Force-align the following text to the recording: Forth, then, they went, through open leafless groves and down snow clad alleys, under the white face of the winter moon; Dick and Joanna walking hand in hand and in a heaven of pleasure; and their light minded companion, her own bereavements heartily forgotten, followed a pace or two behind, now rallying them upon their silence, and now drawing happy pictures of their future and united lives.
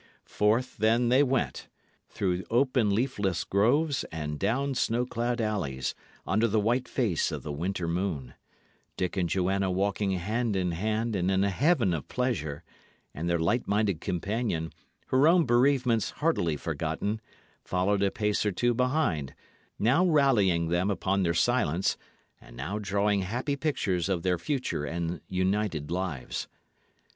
Forth, 0.25 0.77
then, 0.77 1.09
they 1.09 1.21
went, 1.21 1.67
through 2.09 2.43
open 2.49 2.89
leafless 2.89 3.43
groves 3.43 4.03
and 4.05 4.39
down 4.39 4.73
snow 4.73 5.05
clad 5.05 5.39
alleys, 5.39 5.93
under 6.25 6.47
the 6.47 6.59
white 6.59 6.87
face 6.87 7.31
of 7.31 7.43
the 7.43 7.51
winter 7.51 7.87
moon; 7.87 8.33
Dick 8.97 9.15
and 9.15 9.29
Joanna 9.29 9.69
walking 9.69 10.09
hand 10.13 10.55
in 10.55 10.71
hand 10.71 11.15
and 11.15 11.29
in 11.29 11.43
a 11.43 11.51
heaven 11.51 11.93
of 11.93 12.07
pleasure; 12.07 12.63
and 13.13 13.29
their 13.29 13.37
light 13.37 13.67
minded 13.67 14.01
companion, 14.01 14.73
her 15.09 15.27
own 15.27 15.45
bereavements 15.45 16.09
heartily 16.09 16.57
forgotten, 16.57 17.21
followed 17.63 18.01
a 18.01 18.09
pace 18.09 18.43
or 18.43 18.51
two 18.51 18.73
behind, 18.73 19.35
now 19.77 20.03
rallying 20.03 20.69
them 20.69 20.89
upon 20.89 21.21
their 21.21 21.35
silence, 21.35 21.95
and 22.41 22.57
now 22.57 22.79
drawing 22.79 23.21
happy 23.21 23.55
pictures 23.55 24.09
of 24.09 24.23
their 24.23 24.39
future 24.39 24.83
and 24.83 25.21
united 25.29 25.91
lives. 25.91 26.47